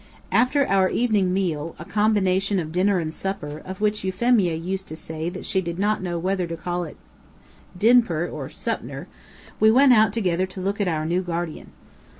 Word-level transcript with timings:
After 0.31 0.65
our 0.67 0.89
evening 0.89 1.31
meal 1.31 1.75
a 1.77 1.85
combination 1.85 2.57
of 2.57 2.71
dinner 2.71 2.97
and 2.97 3.13
supper, 3.13 3.61
of 3.63 3.79
which 3.81 4.03
Euphemia 4.03 4.55
used 4.55 4.87
to 4.87 4.95
say 4.95 5.29
that 5.29 5.45
she 5.45 5.61
did 5.61 5.77
not 5.77 6.01
know 6.01 6.17
whether 6.17 6.47
to 6.47 6.57
call 6.57 6.85
it 6.85 6.97
dinper 7.77 8.27
or 8.27 8.49
supner 8.49 9.05
we 9.59 9.69
went 9.69 9.93
out 9.93 10.11
together 10.11 10.47
to 10.47 10.59
look 10.59 10.81
at 10.81 10.87
our 10.87 11.05
new 11.05 11.21
guardian. 11.21 11.71